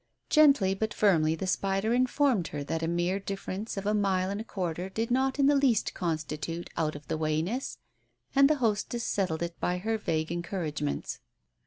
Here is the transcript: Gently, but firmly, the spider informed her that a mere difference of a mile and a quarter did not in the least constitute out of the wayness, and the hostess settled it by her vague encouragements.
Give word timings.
Gently, 0.31 0.73
but 0.73 0.95
firmly, 0.95 1.35
the 1.35 1.45
spider 1.45 1.93
informed 1.93 2.47
her 2.47 2.63
that 2.63 2.81
a 2.81 2.87
mere 2.87 3.19
difference 3.19 3.77
of 3.77 3.85
a 3.85 3.93
mile 3.93 4.31
and 4.31 4.41
a 4.41 4.43
quarter 4.43 4.89
did 4.89 5.11
not 5.11 5.37
in 5.37 5.45
the 5.45 5.53
least 5.53 5.93
constitute 5.93 6.71
out 6.75 6.95
of 6.95 7.07
the 7.07 7.19
wayness, 7.19 7.77
and 8.33 8.49
the 8.49 8.55
hostess 8.55 9.03
settled 9.03 9.43
it 9.43 9.59
by 9.59 9.77
her 9.77 9.99
vague 9.99 10.31
encouragements. 10.31 11.19